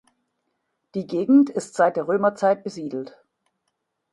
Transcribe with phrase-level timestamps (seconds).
[0.95, 3.21] Die Gegend ist seit der Römerzeit besiedelt.